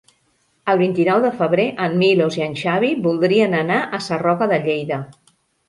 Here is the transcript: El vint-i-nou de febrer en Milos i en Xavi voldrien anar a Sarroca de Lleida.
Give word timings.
El 0.71 0.79
vint-i-nou 0.81 1.19
de 1.25 1.31
febrer 1.41 1.65
en 1.89 1.99
Milos 1.99 2.39
i 2.41 2.45
en 2.47 2.57
Xavi 2.63 2.91
voldrien 3.05 3.57
anar 3.61 3.79
a 3.85 4.03
Sarroca 4.09 4.51
de 4.57 4.63
Lleida. 4.69 5.03